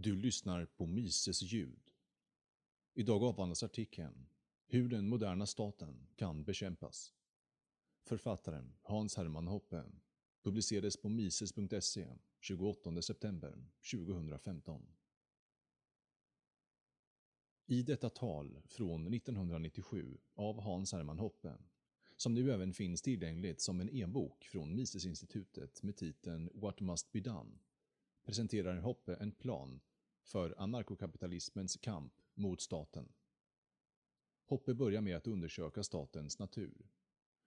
Du 0.00 0.16
lyssnar 0.16 0.66
på 0.66 0.86
Mises 0.86 1.42
ljud. 1.42 1.90
Idag 2.94 3.24
avhandlas 3.24 3.62
artikeln 3.62 4.26
Hur 4.66 4.88
den 4.88 5.08
moderna 5.08 5.46
staten 5.46 6.06
kan 6.16 6.44
bekämpas. 6.44 7.14
Författaren 8.04 8.74
Hans 8.82 9.16
Hermann 9.16 9.46
Hoppe 9.46 9.84
publicerades 10.42 10.96
på 10.96 11.08
mises.se 11.08 12.08
28 12.40 13.02
september 13.02 13.64
2015. 13.92 14.86
I 17.66 17.82
detta 17.82 18.10
tal 18.10 18.60
från 18.64 19.14
1997 19.14 20.18
av 20.34 20.60
Hans 20.60 20.92
Hermann 20.92 21.18
Hoppe, 21.18 21.58
som 22.16 22.34
nu 22.34 22.52
även 22.52 22.72
finns 22.72 23.02
tillgängligt 23.02 23.60
som 23.60 23.80
en 23.80 23.90
e-bok 23.90 24.44
från 24.44 24.74
Misesinstitutet 24.74 25.82
med 25.82 25.96
titeln 25.96 26.50
What 26.54 26.80
must 26.80 27.12
be 27.12 27.20
done, 27.20 27.58
presenterar 28.24 28.76
Hoppe 28.76 29.14
en 29.14 29.32
plan 29.32 29.80
för 30.28 30.54
anarkokapitalismens 30.58 31.76
kamp 31.76 32.12
mot 32.34 32.60
staten. 32.60 33.12
Hoppe 34.44 34.74
börjar 34.74 35.00
med 35.00 35.16
att 35.16 35.26
undersöka 35.26 35.82
statens 35.82 36.38
natur, 36.38 36.90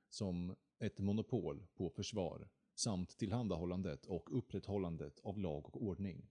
som 0.09 0.55
ett 0.79 0.99
monopol 0.99 1.67
på 1.73 1.89
försvar 1.89 2.49
samt 2.75 3.17
tillhandahållandet 3.17 4.05
och 4.05 4.37
upprätthållandet 4.37 5.19
av 5.19 5.39
lag 5.39 5.65
och 5.65 5.83
ordning. 5.83 6.29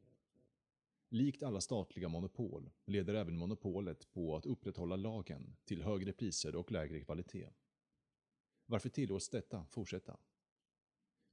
Likt 1.08 1.42
alla 1.42 1.60
statliga 1.60 2.08
monopol 2.08 2.70
leder 2.84 3.14
även 3.14 3.36
monopolet 3.36 4.12
på 4.12 4.36
att 4.36 4.46
upprätthålla 4.46 4.96
lagen 4.96 5.56
till 5.64 5.82
högre 5.82 6.12
priser 6.12 6.56
och 6.56 6.72
lägre 6.72 7.00
kvalitet. 7.00 7.48
Varför 8.66 8.88
tillåts 8.88 9.28
detta 9.28 9.66
fortsätta? 9.70 10.16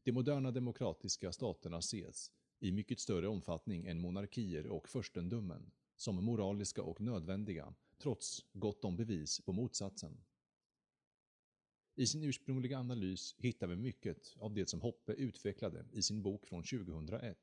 De 0.03 0.11
moderna 0.11 0.51
demokratiska 0.51 1.31
staterna 1.31 1.77
ses, 1.77 2.31
i 2.59 2.71
mycket 2.71 2.99
större 2.99 3.27
omfattning 3.27 3.85
än 3.85 4.01
monarkier 4.01 4.67
och 4.67 4.89
furstendömen, 4.89 5.71
som 5.95 6.25
moraliska 6.25 6.83
och 6.83 7.01
nödvändiga, 7.01 7.73
trots 7.97 8.45
gott 8.53 8.85
om 8.85 8.95
bevis 8.95 9.41
på 9.41 9.53
motsatsen. 9.53 10.17
I 11.95 12.07
sin 12.07 12.23
ursprungliga 12.23 12.79
analys 12.79 13.35
hittar 13.37 13.67
vi 13.67 13.75
mycket 13.75 14.35
av 14.39 14.53
det 14.53 14.69
som 14.69 14.81
Hoppe 14.81 15.13
utvecklade 15.13 15.85
i 15.91 16.01
sin 16.01 16.21
bok 16.21 16.47
från 16.47 16.63
2001, 16.63 17.37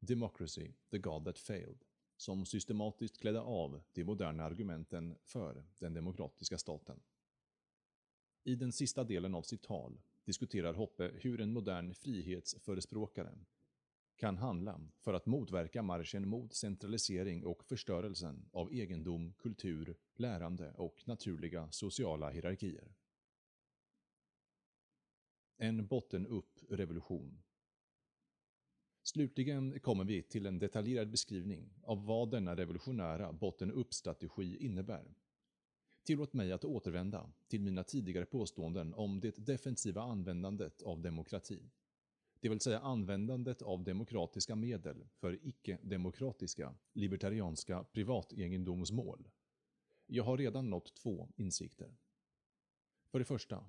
Democracy, 0.00 0.72
the 0.90 0.98
God 0.98 1.24
that 1.24 1.38
failed, 1.38 1.84
som 2.16 2.46
systematiskt 2.46 3.20
klädde 3.20 3.40
av 3.40 3.82
de 3.92 4.04
moderna 4.04 4.44
argumenten 4.44 5.14
för 5.24 5.64
den 5.78 5.94
demokratiska 5.94 6.58
staten. 6.58 7.00
I 8.44 8.54
den 8.54 8.72
sista 8.72 9.04
delen 9.04 9.34
av 9.34 9.42
sitt 9.42 9.62
tal 9.62 10.00
diskuterar 10.24 10.74
Hoppe 10.74 11.10
hur 11.14 11.40
en 11.40 11.52
modern 11.52 11.94
frihetsförespråkare 11.94 13.38
kan 14.18 14.36
handla 14.36 14.80
för 15.00 15.14
att 15.14 15.26
motverka 15.26 15.82
marschen 15.82 16.28
mot 16.28 16.54
centralisering 16.54 17.44
och 17.44 17.64
förstörelsen 17.64 18.48
av 18.52 18.72
egendom, 18.72 19.32
kultur, 19.32 19.96
lärande 20.14 20.72
och 20.72 21.02
naturliga 21.06 21.70
sociala 21.70 22.30
hierarkier. 22.30 22.94
En 25.56 25.86
botten-upp-revolution. 25.86 27.42
Slutligen 29.02 29.80
kommer 29.80 30.04
vi 30.04 30.22
till 30.22 30.46
en 30.46 30.58
detaljerad 30.58 31.10
beskrivning 31.10 31.70
av 31.82 32.04
vad 32.04 32.30
denna 32.30 32.56
revolutionära 32.56 33.32
botten-upp-strategi 33.32 34.56
innebär. 34.56 35.14
Tillåt 36.04 36.32
mig 36.32 36.52
att 36.52 36.64
återvända 36.64 37.32
till 37.48 37.60
mina 37.60 37.84
tidigare 37.84 38.26
påståenden 38.26 38.94
om 38.94 39.20
det 39.20 39.46
defensiva 39.46 40.02
användandet 40.02 40.82
av 40.82 41.00
demokrati 41.00 41.70
det 42.40 42.48
vill 42.48 42.60
säga 42.60 42.80
användandet 42.80 43.62
av 43.62 43.84
demokratiska 43.84 44.56
medel 44.56 45.08
för 45.20 45.46
icke-demokratiska, 45.46 46.74
libertarianska 46.94 47.84
privategendomsmål. 47.84 49.28
Jag 50.06 50.24
har 50.24 50.38
redan 50.38 50.70
nått 50.70 50.96
två 50.96 51.28
insikter. 51.36 51.96
För 53.10 53.18
det 53.18 53.24
första, 53.24 53.64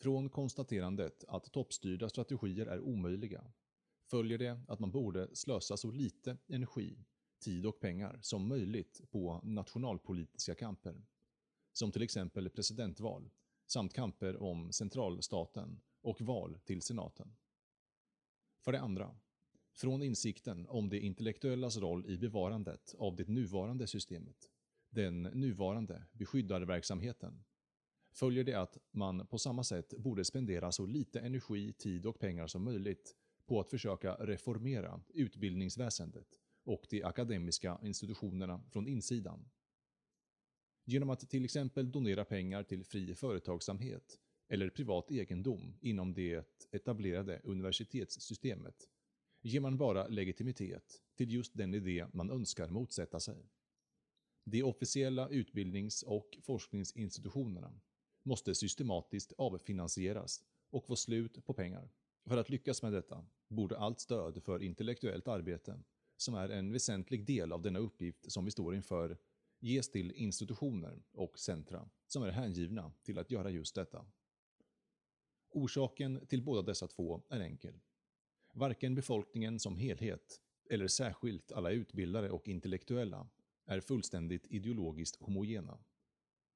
från 0.00 0.28
konstaterandet 0.28 1.24
att 1.28 1.52
toppstyrda 1.52 2.08
strategier 2.08 2.66
är 2.66 2.80
omöjliga 2.80 3.52
följer 4.10 4.38
det 4.38 4.60
att 4.68 4.80
man 4.80 4.90
borde 4.90 5.36
slösa 5.36 5.76
så 5.76 5.90
lite 5.90 6.36
energi, 6.46 7.04
tid 7.44 7.66
och 7.66 7.80
pengar 7.80 8.18
som 8.22 8.48
möjligt 8.48 9.00
på 9.10 9.40
nationalpolitiska 9.44 10.54
kamper, 10.54 11.04
som 11.72 11.92
till 11.92 12.02
exempel 12.02 12.50
presidentval 12.50 13.30
samt 13.66 13.94
kamper 13.94 14.42
om 14.42 14.72
centralstaten 14.72 15.80
och 16.00 16.20
val 16.20 16.58
till 16.64 16.82
senaten. 16.82 17.36
För 18.66 18.72
det 18.72 18.80
andra, 18.80 19.14
från 19.72 20.02
insikten 20.02 20.66
om 20.68 20.88
det 20.88 21.00
intellektuellas 21.00 21.76
roll 21.76 22.06
i 22.06 22.18
bevarandet 22.18 22.94
av 22.98 23.16
det 23.16 23.28
nuvarande 23.28 23.86
systemet, 23.86 24.50
den 24.90 25.22
nuvarande 25.22 26.02
beskyddarverksamheten, 26.12 27.44
följer 28.12 28.44
det 28.44 28.54
att 28.54 28.78
man 28.90 29.26
på 29.26 29.38
samma 29.38 29.64
sätt 29.64 29.94
borde 29.98 30.24
spendera 30.24 30.72
så 30.72 30.86
lite 30.86 31.20
energi, 31.20 31.72
tid 31.72 32.06
och 32.06 32.18
pengar 32.18 32.46
som 32.46 32.64
möjligt 32.64 33.16
på 33.46 33.60
att 33.60 33.70
försöka 33.70 34.14
reformera 34.14 35.00
utbildningsväsendet 35.08 36.28
och 36.64 36.86
de 36.90 37.02
akademiska 37.02 37.78
institutionerna 37.82 38.62
från 38.70 38.88
insidan. 38.88 39.48
Genom 40.84 41.10
att 41.10 41.30
till 41.30 41.44
exempel 41.44 41.92
donera 41.92 42.24
pengar 42.24 42.62
till 42.62 42.84
fri 42.84 43.14
företagsamhet 43.14 44.20
eller 44.48 44.70
privat 44.70 45.10
egendom 45.10 45.78
inom 45.80 46.14
det 46.14 46.44
etablerade 46.72 47.40
universitetssystemet 47.44 48.88
ger 49.42 49.60
man 49.60 49.76
bara 49.78 50.08
legitimitet 50.08 51.02
till 51.16 51.32
just 51.32 51.56
den 51.56 51.74
idé 51.74 52.06
man 52.12 52.30
önskar 52.30 52.68
motsätta 52.68 53.20
sig. 53.20 53.50
De 54.44 54.62
officiella 54.62 55.28
utbildnings 55.28 56.02
och 56.02 56.38
forskningsinstitutionerna 56.42 57.80
måste 58.22 58.54
systematiskt 58.54 59.32
avfinansieras 59.38 60.44
och 60.70 60.84
få 60.86 60.96
slut 60.96 61.44
på 61.44 61.54
pengar. 61.54 61.90
För 62.28 62.36
att 62.36 62.50
lyckas 62.50 62.82
med 62.82 62.92
detta 62.92 63.26
borde 63.48 63.78
allt 63.78 64.00
stöd 64.00 64.42
för 64.42 64.62
intellektuellt 64.62 65.28
arbete, 65.28 65.80
som 66.16 66.34
är 66.34 66.48
en 66.48 66.72
väsentlig 66.72 67.26
del 67.26 67.52
av 67.52 67.62
denna 67.62 67.78
uppgift 67.78 68.32
som 68.32 68.44
vi 68.44 68.50
står 68.50 68.74
inför, 68.74 69.18
ges 69.60 69.90
till 69.90 70.12
institutioner 70.12 71.02
och 71.12 71.38
centra 71.38 71.88
som 72.06 72.22
är 72.22 72.30
hängivna 72.30 72.92
till 73.02 73.18
att 73.18 73.30
göra 73.30 73.50
just 73.50 73.74
detta. 73.74 74.06
Orsaken 75.56 76.26
till 76.26 76.42
båda 76.42 76.62
dessa 76.62 76.88
två 76.88 77.22
är 77.28 77.40
enkel. 77.40 77.74
Varken 78.52 78.94
befolkningen 78.94 79.58
som 79.58 79.76
helhet, 79.76 80.40
eller 80.70 80.88
särskilt 80.88 81.52
alla 81.52 81.70
utbildare 81.70 82.30
och 82.30 82.48
intellektuella, 82.48 83.28
är 83.66 83.80
fullständigt 83.80 84.46
ideologiskt 84.46 85.22
homogena. 85.22 85.78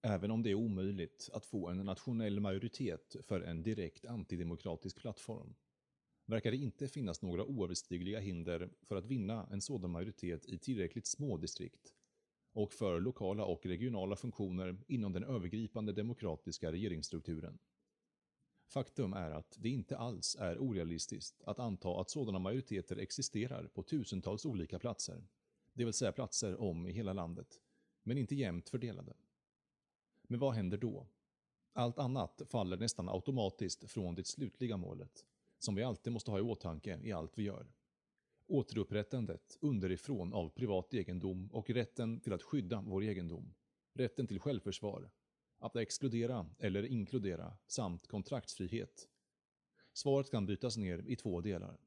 Även 0.02 0.30
om 0.30 0.42
det 0.42 0.50
är 0.50 0.54
omöjligt 0.54 1.30
att 1.32 1.46
få 1.46 1.68
en 1.68 1.76
nationell 1.76 2.40
majoritet 2.40 3.16
för 3.22 3.40
en 3.40 3.62
direkt 3.62 4.04
antidemokratisk 4.06 4.96
plattform, 4.96 5.54
verkar 6.26 6.50
det 6.50 6.56
inte 6.56 6.88
finnas 6.88 7.22
några 7.22 7.44
oöverstigliga 7.44 8.20
hinder 8.20 8.70
för 8.82 8.96
att 8.96 9.06
vinna 9.06 9.48
en 9.50 9.60
sådan 9.60 9.90
majoritet 9.90 10.46
i 10.46 10.58
tillräckligt 10.58 11.06
små 11.06 11.36
distrikt 11.36 11.94
och 12.52 12.72
för 12.72 13.00
lokala 13.00 13.44
och 13.44 13.66
regionala 13.66 14.16
funktioner 14.16 14.76
inom 14.86 15.12
den 15.12 15.24
övergripande 15.24 15.92
demokratiska 15.92 16.72
regeringsstrukturen. 16.72 17.58
Faktum 18.70 19.12
är 19.12 19.30
att 19.30 19.56
det 19.58 19.68
inte 19.68 19.98
alls 19.98 20.36
är 20.40 20.58
orealistiskt 20.58 21.42
att 21.44 21.58
anta 21.58 22.00
att 22.00 22.10
sådana 22.10 22.38
majoriteter 22.38 22.96
existerar 22.96 23.66
på 23.66 23.82
tusentals 23.82 24.46
olika 24.46 24.78
platser, 24.78 25.24
det 25.72 25.84
vill 25.84 25.94
säga 25.94 26.12
platser 26.12 26.60
om 26.60 26.86
i 26.86 26.92
hela 26.92 27.12
landet, 27.12 27.60
men 28.02 28.18
inte 28.18 28.34
jämnt 28.34 28.68
fördelade. 28.68 29.14
Men 30.22 30.40
vad 30.40 30.54
händer 30.54 30.78
då? 30.78 31.06
Allt 31.72 31.98
annat 31.98 32.42
faller 32.46 32.76
nästan 32.76 33.08
automatiskt 33.08 33.90
från 33.90 34.14
det 34.14 34.26
slutliga 34.26 34.76
målet, 34.76 35.24
som 35.58 35.74
vi 35.74 35.82
alltid 35.82 36.12
måste 36.12 36.30
ha 36.30 36.38
i 36.38 36.42
åtanke 36.42 37.00
i 37.02 37.12
allt 37.12 37.38
vi 37.38 37.42
gör. 37.42 37.72
Återupprättandet 38.46 39.58
underifrån 39.60 40.32
av 40.32 40.48
privat 40.48 40.94
egendom 40.94 41.50
och 41.52 41.70
rätten 41.70 42.20
till 42.20 42.32
att 42.32 42.42
skydda 42.42 42.82
vår 42.86 43.02
egendom, 43.02 43.54
rätten 43.94 44.26
till 44.26 44.40
självförsvar, 44.40 45.10
att 45.60 45.76
exkludera 45.76 46.46
eller 46.58 46.82
inkludera 46.82 47.56
samt 47.66 48.06
kontraktsfrihet. 48.06 49.08
Svaret 49.92 50.30
kan 50.30 50.46
bytas 50.46 50.76
ner 50.76 51.04
i 51.06 51.16
två 51.16 51.40
delar. 51.40 51.78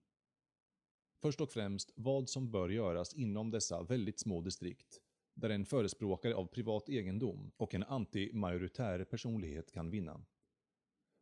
Först 1.21 1.41
och 1.41 1.49
främst 1.49 1.91
vad 1.95 2.29
som 2.29 2.51
bör 2.51 2.69
göras 2.69 3.13
inom 3.13 3.51
dessa 3.51 3.83
väldigt 3.83 4.19
små 4.19 4.41
distrikt, 4.41 5.01
där 5.33 5.49
en 5.49 5.65
förespråkare 5.65 6.35
av 6.35 6.45
privat 6.45 6.89
egendom 6.89 7.51
och 7.57 7.73
en 7.73 7.83
anti-majoritär 7.83 9.03
personlighet 9.03 9.71
kan 9.71 9.89
vinna. 9.89 10.25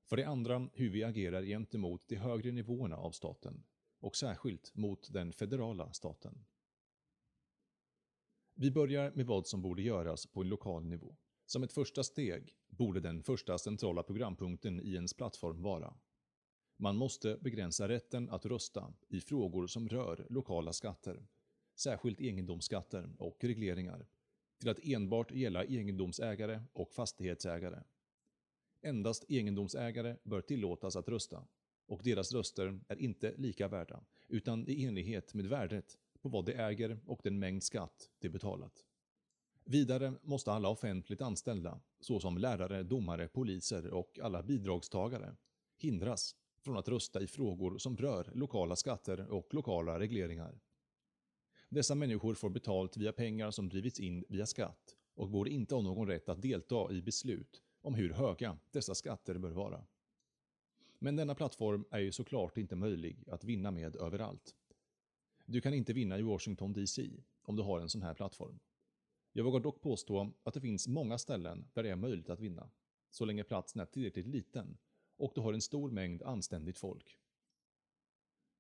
För 0.06 0.18
det 0.18 0.28
andra 0.28 0.70
hur 0.74 0.90
vi 0.90 1.04
agerar 1.04 1.44
gentemot 1.44 2.08
de 2.08 2.16
högre 2.16 2.52
nivåerna 2.52 2.98
av 2.98 3.12
staten, 3.12 3.64
och 4.00 4.16
särskilt 4.16 4.76
mot 4.76 5.14
den 5.14 5.34
federala 5.34 5.94
staten. 5.94 6.46
Vi 8.54 8.72
börjar 8.72 9.12
med 9.12 9.26
vad 9.26 9.48
som 9.48 9.62
borde 9.62 9.82
göras 9.82 10.26
på 10.26 10.42
en 10.42 10.50
lokal 10.50 10.86
nivå. 10.86 11.16
Som 11.52 11.64
ett 11.64 11.74
första 11.74 12.04
steg 12.04 12.56
borde 12.70 13.00
den 13.00 13.24
första 13.24 13.58
centrala 13.58 14.04
programpunkten 14.04 14.82
i 14.82 14.94
ens 14.94 15.14
plattform 15.14 15.62
vara 15.62 15.94
man 16.78 16.98
måste 16.98 17.38
begränsa 17.42 17.88
rätten 17.88 18.30
att 18.30 18.46
rösta 18.46 18.94
i 19.08 19.22
frågor 19.22 19.68
som 19.68 19.90
rör 19.90 20.28
lokala 20.30 20.74
skatter, 20.74 21.28
särskilt 21.76 22.22
egendomsskatter 22.22 23.16
och 23.18 23.38
regleringar, 23.44 24.08
till 24.60 24.70
att 24.70 24.80
enbart 24.84 25.32
gälla 25.32 25.64
egendomsägare 25.64 26.62
och 26.74 26.94
fastighetsägare. 26.94 27.84
Endast 28.82 29.26
egendomsägare 29.30 30.18
bör 30.24 30.42
tillåtas 30.42 30.96
att 30.96 31.10
rösta 31.10 31.48
och 31.88 32.02
deras 32.04 32.34
röster 32.34 32.80
är 32.88 32.96
inte 33.02 33.34
lika 33.38 33.68
värda, 33.68 34.04
utan 34.28 34.68
i 34.68 34.86
enlighet 34.86 35.34
med 35.34 35.46
värdet 35.46 35.98
på 36.22 36.30
vad 36.30 36.46
de 36.46 36.54
äger 36.54 37.00
och 37.06 37.20
den 37.24 37.40
mängd 37.40 37.64
skatt 37.64 38.10
de 38.20 38.30
betalat. 38.30 38.86
Vidare 39.66 40.14
måste 40.22 40.52
alla 40.52 40.70
offentligt 40.70 41.22
anställda, 41.22 41.80
såsom 42.00 42.38
lärare, 42.38 42.84
domare, 42.84 43.28
poliser 43.28 43.94
och 43.94 44.20
alla 44.22 44.44
bidragstagare, 44.44 45.36
hindras 45.78 46.36
från 46.62 46.78
att 46.78 46.88
rösta 46.88 47.22
i 47.22 47.28
frågor 47.28 47.78
som 47.78 47.98
rör 47.98 48.32
lokala 48.34 48.76
skatter 48.76 49.32
och 49.32 49.54
lokala 49.54 50.00
regleringar. 50.00 50.60
Dessa 51.70 51.96
människor 51.96 52.34
får 52.34 52.50
betalt 52.50 52.98
via 52.98 53.14
pengar 53.14 53.52
som 53.52 53.70
drivits 53.70 54.00
in 54.00 54.26
via 54.30 54.46
skatt 54.46 54.96
och 55.16 55.30
borde 55.30 55.50
inte 55.50 55.76
ha 55.76 55.82
någon 55.82 56.08
rätt 56.08 56.30
att 56.30 56.42
delta 56.42 56.92
i 56.92 57.02
beslut 57.02 57.62
om 57.82 57.94
hur 57.94 58.14
höga 58.14 58.58
dessa 58.72 58.96
skatter 58.96 59.38
bör 59.38 59.52
vara. 59.52 59.86
Men 61.00 61.16
denna 61.16 61.36
plattform 61.36 61.86
är 61.92 62.00
ju 62.00 62.12
såklart 62.12 62.58
inte 62.58 62.76
möjlig 62.76 63.24
att 63.28 63.44
vinna 63.44 63.72
med 63.72 63.96
överallt. 63.96 64.56
Du 65.46 65.62
kan 65.62 65.74
inte 65.74 65.94
vinna 65.94 66.20
i 66.20 66.22
Washington 66.22 66.74
DC 66.74 67.10
om 67.42 67.56
du 67.56 67.64
har 67.64 67.80
en 67.80 67.90
sån 67.90 68.02
här 68.02 68.14
plattform. 68.14 68.60
Jag 69.34 69.44
vågar 69.44 69.60
dock 69.60 69.82
påstå 69.82 70.34
att 70.44 70.54
det 70.54 70.62
finns 70.62 70.88
många 70.88 71.18
ställen 71.18 71.70
där 71.74 71.84
det 71.84 71.90
är 71.90 71.96
möjligt 71.96 72.30
att 72.30 72.40
vinna, 72.40 72.70
så 73.10 73.26
länge 73.26 73.44
platsen 73.44 73.82
är 73.82 73.86
tillräckligt 73.86 74.28
liten 74.28 74.78
och 75.18 75.32
du 75.36 75.42
har 75.42 75.54
en 75.54 75.62
stor 75.62 75.92
mängd 75.92 76.24
anständigt 76.24 76.78
folk. 76.78 77.18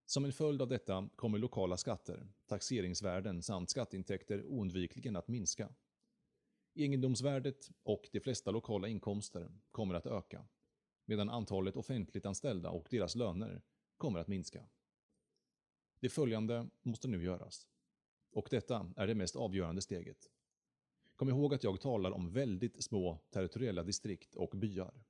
Som 0.05 0.25
en 0.25 0.33
följd 0.33 0.61
av 0.61 0.67
detta 0.67 1.09
kommer 1.15 1.37
lokala 1.37 1.77
skatter, 1.77 2.27
taxeringsvärden 2.45 3.43
samt 3.43 3.69
skatteintäkter 3.69 4.45
oundvikligen 4.45 5.15
att 5.15 5.27
minska. 5.27 5.73
Egendomsvärdet 6.73 7.69
och 7.83 8.09
de 8.11 8.19
flesta 8.19 8.51
lokala 8.51 8.87
inkomster 8.87 9.51
kommer 9.71 9.95
att 9.95 10.05
öka, 10.05 10.47
medan 11.05 11.29
antalet 11.29 11.75
offentligt 11.75 12.25
anställda 12.25 12.69
och 12.69 12.87
deras 12.89 13.15
löner 13.15 13.61
kommer 13.97 14.19
att 14.19 14.27
minska. 14.27 14.69
Det 15.99 16.09
följande 16.09 16.69
måste 16.81 17.07
nu 17.07 17.23
göras. 17.23 17.67
Och 18.31 18.47
detta 18.51 18.93
är 18.95 19.07
det 19.07 19.15
mest 19.15 19.35
avgörande 19.35 19.81
steget. 19.81 20.29
Kom 21.21 21.29
ihåg 21.29 21.53
att 21.53 21.63
jag 21.63 21.81
talar 21.81 22.11
om 22.11 22.31
väldigt 22.31 22.83
små 22.83 23.19
territoriella 23.29 23.83
distrikt 23.83 24.35
och 24.35 24.49
byar. 24.49 25.03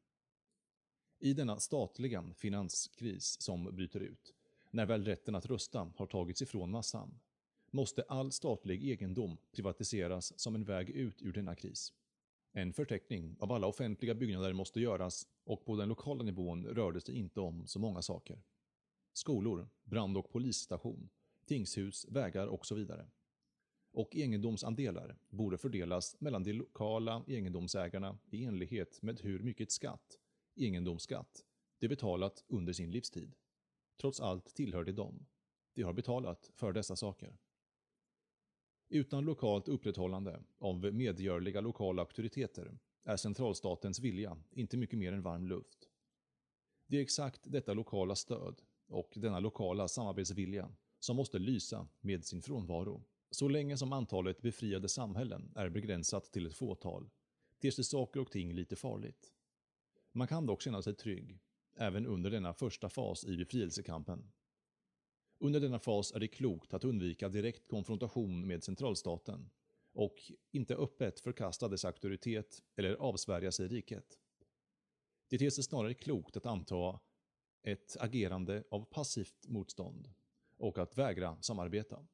I 1.19 1.33
denna 1.33 1.59
statliga 1.59 2.33
finanskris 2.37 3.41
som 3.41 3.63
bryter 3.63 3.99
ut, 3.99 4.33
när 4.71 4.85
väl 4.85 5.05
rätten 5.05 5.35
att 5.35 5.45
rösta 5.45 5.91
har 5.95 6.05
tagits 6.05 6.41
ifrån 6.41 6.71
massan, 6.71 7.19
måste 7.69 8.03
all 8.03 8.31
statlig 8.31 8.89
egendom 8.89 9.37
privatiseras 9.51 10.39
som 10.39 10.55
en 10.55 10.63
väg 10.63 10.89
ut 10.89 11.21
ur 11.21 11.33
denna 11.33 11.55
kris. 11.55 11.93
En 12.51 12.73
förteckning 12.73 13.35
av 13.39 13.51
alla 13.51 13.67
offentliga 13.67 14.15
byggnader 14.15 14.53
måste 14.53 14.79
göras 14.79 15.27
och 15.43 15.65
på 15.65 15.75
den 15.75 15.89
lokala 15.89 16.23
nivån 16.23 16.65
rördes 16.65 17.03
det 17.03 17.11
sig 17.11 17.19
inte 17.19 17.39
om 17.39 17.67
så 17.67 17.79
många 17.79 18.01
saker. 18.01 18.41
Skolor, 19.13 19.69
brand 19.83 20.17
och 20.17 20.29
polisstation, 20.29 21.09
tingshus, 21.45 22.05
vägar 22.09 22.47
och 22.47 22.65
så 22.65 22.75
vidare. 22.75 23.07
Och 23.91 24.15
egendomsandelar 24.15 25.17
borde 25.29 25.57
fördelas 25.57 26.21
mellan 26.21 26.43
de 26.43 26.53
lokala 26.53 27.23
egendomsägarna 27.27 28.17
i 28.29 28.45
enlighet 28.45 29.01
med 29.01 29.19
hur 29.19 29.39
mycket 29.39 29.71
skatt, 29.71 30.19
egendomsskatt, 30.55 31.45
de 31.79 31.87
betalat 31.87 32.43
under 32.47 32.73
sin 32.73 32.91
livstid. 32.91 33.33
Trots 34.01 34.19
allt 34.19 34.55
tillhör 34.55 34.83
de 34.83 34.91
dem. 34.91 35.25
De 35.73 35.83
har 35.83 35.93
betalat 35.93 36.51
för 36.53 36.73
dessa 36.73 36.95
saker. 36.95 37.37
Utan 38.89 39.25
lokalt 39.25 39.67
upprätthållande 39.67 40.43
av 40.57 40.93
medgörliga 40.93 41.61
lokala 41.61 42.01
auktoriteter 42.01 42.77
är 43.03 43.17
centralstatens 43.17 43.99
vilja 43.99 44.37
inte 44.51 44.77
mycket 44.77 44.99
mer 44.99 45.13
än 45.13 45.21
varm 45.21 45.47
luft. 45.47 45.89
Det 46.87 46.97
är 46.97 47.01
exakt 47.01 47.41
detta 47.43 47.73
lokala 47.73 48.15
stöd 48.15 48.61
och 48.87 49.13
denna 49.15 49.39
lokala 49.39 49.87
samarbetsvilja 49.87 50.71
som 50.99 51.15
måste 51.15 51.39
lysa 51.39 51.87
med 52.01 52.25
sin 52.25 52.41
frånvaro. 52.41 53.03
Så 53.31 53.47
länge 53.47 53.77
som 53.77 53.93
antalet 53.93 54.41
befriade 54.41 54.89
samhällen 54.89 55.51
är 55.55 55.69
begränsat 55.69 56.31
till 56.31 56.45
ett 56.45 56.53
fåtal 56.53 57.09
ter 57.61 57.71
sig 57.71 57.83
saker 57.83 58.19
och 58.19 58.31
ting 58.31 58.53
lite 58.53 58.75
farligt. 58.75 59.33
Man 60.11 60.27
kan 60.27 60.45
dock 60.45 60.61
känna 60.61 60.81
sig 60.81 60.95
trygg, 60.95 61.39
även 61.75 62.05
under 62.05 62.31
denna 62.31 62.53
första 62.53 62.89
fas 62.89 63.25
i 63.25 63.37
befrielsekampen. 63.37 64.31
Under 65.39 65.59
denna 65.59 65.79
fas 65.79 66.11
är 66.11 66.19
det 66.19 66.27
klokt 66.27 66.73
att 66.73 66.83
undvika 66.83 67.29
direkt 67.29 67.67
konfrontation 67.67 68.47
med 68.47 68.63
centralstaten 68.63 69.49
och 69.93 70.31
inte 70.51 70.75
öppet 70.75 71.19
förkasta 71.19 71.67
dess 71.67 71.85
auktoritet 71.85 72.63
eller 72.75 72.93
avsvärja 72.93 73.51
sig 73.51 73.67
riket. 73.67 74.17
Det 75.29 75.37
ter 75.37 75.49
sig 75.49 75.63
snarare 75.63 75.93
klokt 75.93 76.37
att 76.37 76.45
anta 76.45 76.99
ett 77.63 77.97
agerande 77.99 78.63
av 78.69 78.85
passivt 78.85 79.47
motstånd 79.47 80.13
och 80.57 80.77
att 80.77 80.97
vägra 80.97 81.41
samarbeta. 81.41 82.07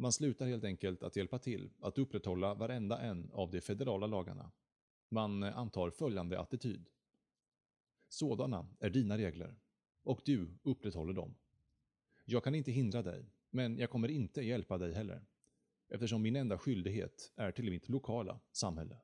Man 0.00 0.12
slutar 0.12 0.46
helt 0.46 0.64
enkelt 0.64 1.02
att 1.02 1.16
hjälpa 1.16 1.38
till 1.38 1.70
att 1.80 1.98
upprätthålla 1.98 2.54
varenda 2.54 3.00
en 3.00 3.30
av 3.32 3.50
de 3.50 3.60
federala 3.60 4.06
lagarna. 4.06 4.52
Man 5.08 5.42
eh, 5.42 5.58
antar 5.58 5.90
följande 5.90 6.40
attityd. 6.40 6.88
Sådana 8.08 8.66
är 8.78 8.90
dina 8.90 9.18
regler 9.18 9.56
och 10.02 10.20
du 10.24 10.58
upprätthåller 10.62 11.12
dem. 11.12 11.34
Jag 12.24 12.44
kan 12.44 12.54
inte 12.54 12.72
hindra 12.72 13.02
dig, 13.02 13.30
men 13.50 13.78
jag 13.78 13.90
kommer 13.90 14.08
inte 14.08 14.42
hjälpa 14.42 14.78
dig 14.78 14.92
heller, 14.92 15.26
eftersom 15.88 16.22
min 16.22 16.36
enda 16.36 16.58
skyldighet 16.58 17.32
är 17.36 17.52
till 17.52 17.70
mitt 17.70 17.88
lokala 17.88 18.40
samhälle. 18.52 18.96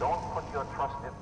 Don't 0.00 0.22
put 0.34 0.44
your 0.52 0.64
trust 0.74 0.96
in 1.04 1.12